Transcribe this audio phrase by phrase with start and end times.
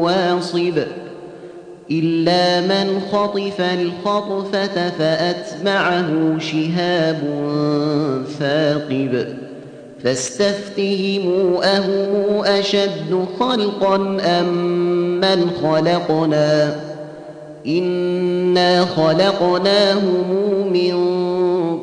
[0.00, 0.78] واصب
[1.90, 7.20] إلا من خطف الخطفة فأتبعه شهاب
[8.38, 9.26] ثاقب
[10.04, 14.54] فاستفتهموا أهم أشد خلقا أم
[15.20, 16.76] من خلقنا؟
[17.66, 20.94] إنا خلقناهم من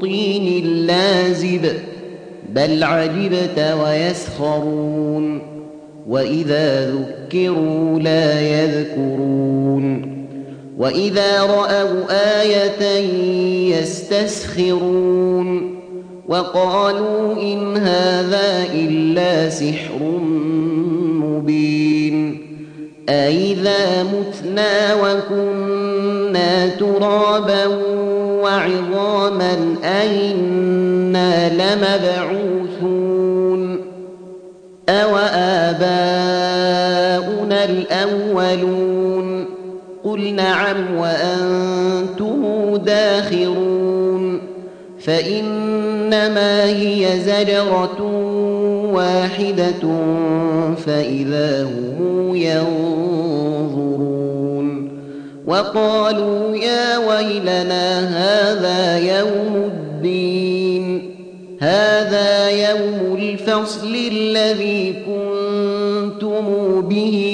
[0.00, 1.66] طين لازب
[2.48, 5.53] بل عجبت ويسخرون.
[6.08, 10.14] وإذا ذكروا لا يذكرون
[10.78, 12.04] وإذا رأوا
[12.40, 12.82] آية
[13.78, 15.74] يستسخرون
[16.28, 20.02] وقالوا إن هذا إلا سحر
[21.22, 22.44] مبين
[23.08, 27.66] أئذا متنا وكنا ترابا
[28.42, 32.54] وعظاما أئنا لمبعوثون
[34.88, 35.23] أوآباؤنا
[38.14, 39.44] الأولون.
[40.04, 42.42] قل نعم وأنتم
[42.76, 44.40] داخرون.
[45.00, 48.02] فإنما هي زجرة
[48.92, 49.82] واحدة
[50.86, 53.04] فإذا هم ينظرون.
[55.46, 61.10] وقالوا يا ويلنا هذا يوم الدين.
[61.60, 66.44] هذا يوم الفصل الذي كنتم
[66.80, 67.33] به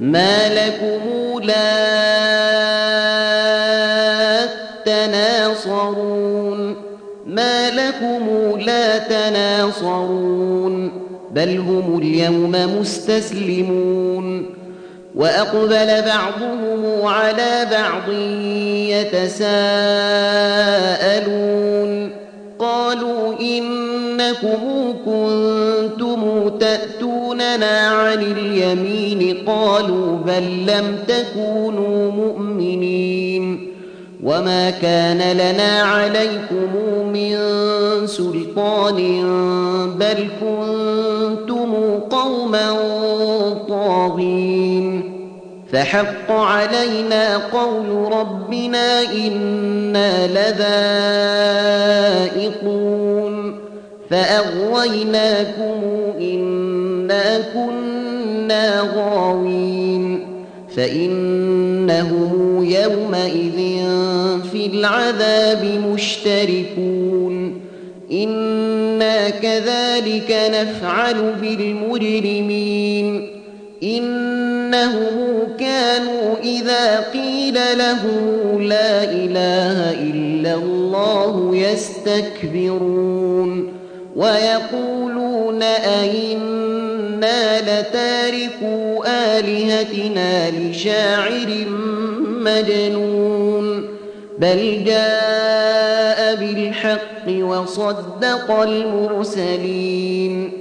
[0.00, 1.88] ما لكم لا
[4.84, 6.76] تناصرون
[7.26, 8.28] ما لكم
[8.60, 10.92] لا تناصرون
[11.30, 14.54] بل هم اليوم مستسلمون
[15.14, 18.12] وأقبل بعضهم على بعض
[18.92, 19.58] يتساءلون
[22.58, 25.77] قالوا إنكم كنتم
[26.60, 33.68] تأتوننا عن اليمين قالوا بل لم تكونوا مؤمنين
[34.22, 36.76] وما كان لنا عليكم
[37.12, 37.36] من
[38.06, 38.96] سلطان
[39.98, 41.74] بل كنتم
[42.10, 42.76] قوما
[43.68, 45.18] طاغين
[45.72, 50.26] فحق علينا قول ربنا إنا
[52.36, 53.27] لذائقون
[54.10, 55.82] فأغويناكم
[56.20, 60.26] إنا كنا غاوين
[60.76, 63.58] فإنهم يومئذ
[64.52, 67.60] في العذاب مشتركون
[68.12, 73.28] إنا كذلك نفعل بالمجرمين
[73.82, 83.08] إنهم كانوا إذا قيل لهم لا إله إلا الله يستكبرون
[84.18, 89.04] ويقولون أئنا لتاركوا
[89.38, 91.66] آلهتنا لشاعر
[92.28, 93.84] مجنون
[94.38, 100.52] بل جاء بالحق وصدق المرسلين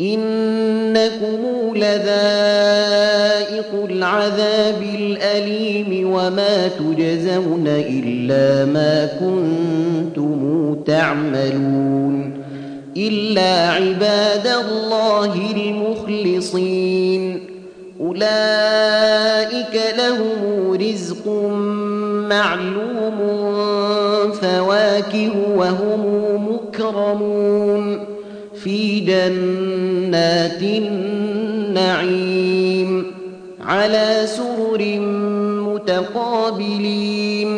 [0.00, 9.77] إنكم لذائق العذاب الأليم وما تجزون إلا ما كنتم
[10.88, 12.42] تعملون
[12.96, 17.40] إلا عباد الله المخلصين.
[18.00, 21.28] أولئك لهم رزق
[22.28, 23.18] معلوم
[24.32, 26.02] فواكه وهم
[26.52, 28.04] مكرمون.
[28.54, 30.62] في جنات
[31.62, 32.10] النعيم
[33.60, 34.98] على سرر
[35.74, 37.57] متقابلين.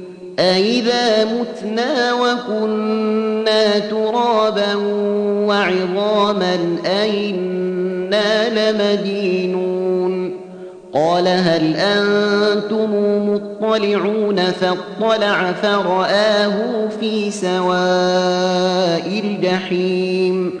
[0.41, 4.75] أئذا متنا وكنا ترابا
[5.47, 10.37] وعظاما أئنا لمدينون
[10.93, 12.89] قال هل أنتم
[13.29, 20.60] مطلعون فاطلع فرآه في سواء الجحيم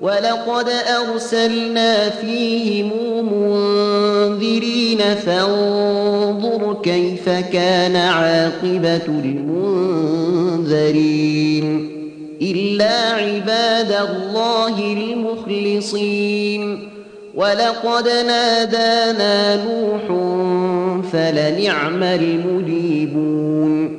[0.00, 2.90] ولقد أرسلنا فيهم
[3.32, 9.06] منذرين فانظر كيف كان عاقبة
[10.66, 11.88] المنذرين
[12.42, 16.88] إلا عباد الله المخلصين
[17.34, 20.02] ولقد نادانا نوح
[21.12, 23.98] فلنعم المجيبون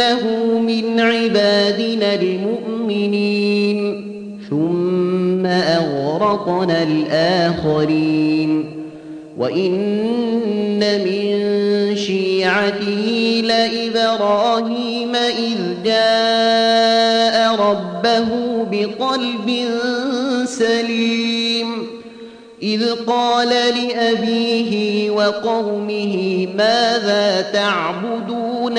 [0.00, 3.78] إنه من عبادنا المؤمنين.
[4.50, 8.64] ثم أغرقنا الآخرين.
[9.38, 11.28] وإن من
[11.96, 18.28] شيعته لإبراهيم إذ جاء ربه
[18.72, 19.64] بقلب
[20.44, 21.86] سليم.
[22.62, 28.78] إذ قال لأبيه وقومه ماذا تعبدون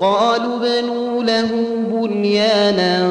[0.00, 1.48] قالوا بنوا له
[1.92, 3.08] بنيانا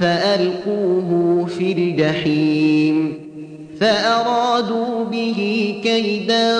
[0.00, 3.26] فألقوه في الجحيم
[3.80, 6.58] فأرادوا به كيدا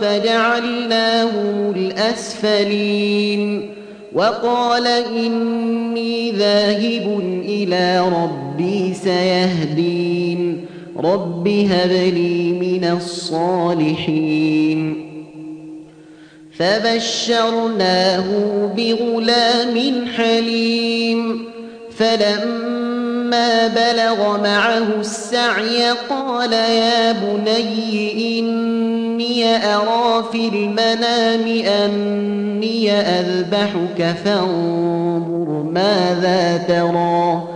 [0.00, 3.70] فجعلناهم الأسفلين
[4.14, 10.66] وقال إني ذاهب إلى ربي سيهدين
[10.98, 14.56] رب هب لي من الصالحين
[16.58, 18.24] فبشرناه
[18.76, 21.44] بغلام حليم
[21.98, 36.64] فلما بلغ معه السعي قال يا بني إني أرى في المنام أني أذبحك فانظر ماذا
[36.68, 37.55] ترى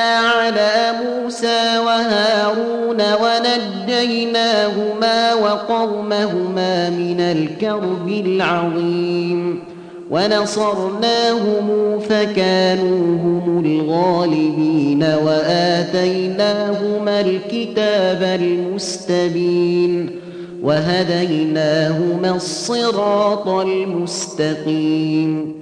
[0.00, 3.02] على موسى وهارون
[3.92, 9.64] ونجيناهما وقومهما من الكرب العظيم.
[10.10, 20.10] ونصرناهم فكانوا هم الغالبين وآتيناهما الكتاب المستبين.
[20.62, 25.61] وهديناهما الصراط المستقيم.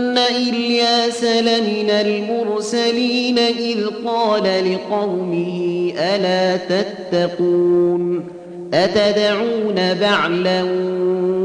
[0.17, 8.23] إلياس لمن المرسلين إذ قال لقومه ألا تتقون
[8.73, 10.63] أتدعون بعلا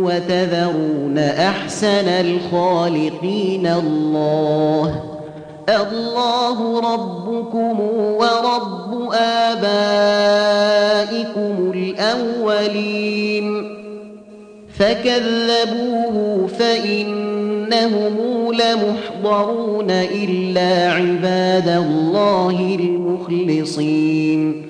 [0.02, 5.02] وتذرون أحسن الخالقين الله
[5.68, 10.12] الله ربكم ورب آبائكم
[11.75, 13.75] الأولين
[14.78, 18.16] فكذبوه فإنهم
[18.52, 24.62] لمحضرون إلا عباد الله المخلصين.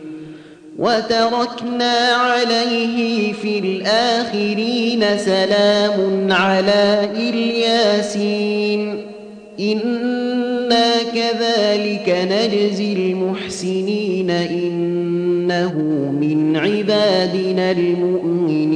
[0.78, 9.06] وتركنا عليه في الآخرين سلام على إلياسين.
[9.60, 14.30] إنا كذلك نجزي المحسنين.
[14.30, 15.74] إنه
[16.20, 18.75] من عبادنا المؤمنين.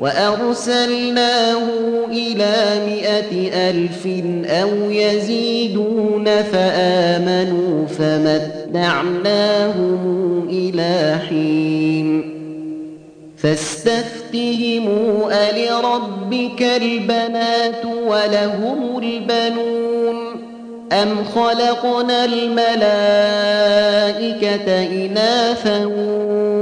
[0.00, 1.62] وأرسلناه
[2.10, 4.06] إلى مائة ألف
[4.46, 9.28] أو يزيدون فآمنوا فمتعناهم
[10.50, 12.38] إلى حين.
[13.38, 19.88] فاستفتهموا ألربك البنات ولهم البنون
[20.92, 22.68] أم خلقنا الملائكة
[25.06, 25.86] إناثا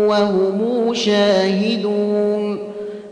[0.09, 2.36] وهم شاهدون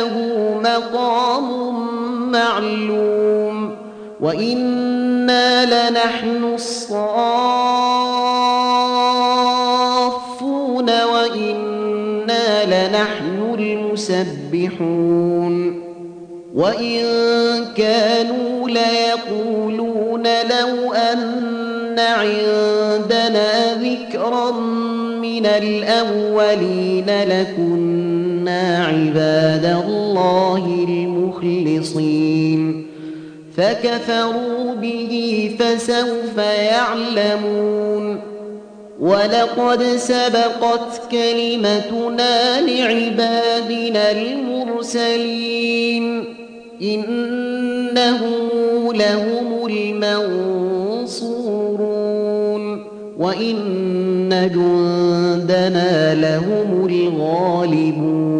[0.00, 0.14] له
[0.64, 1.74] مقام
[2.32, 3.76] معلوم
[4.20, 7.00] وإنا لنحن الصافون
[11.04, 15.10] وإنا لنحن المسبحون
[16.54, 17.04] وإن
[17.76, 24.50] كانوا ليقولون لو أن عندنا ذكرا
[25.20, 28.29] من الأولين لكنا
[28.88, 32.86] عباد الله المخلصين
[33.56, 38.20] فكفروا به فسوف يعلمون
[39.00, 45.64] ولقد سبقت كلمتنا لعبادنا المرسلين
[46.82, 48.48] إنهم
[48.92, 51.30] لهم المنصورون
[53.18, 58.39] وإن جندنا لهم الغالبون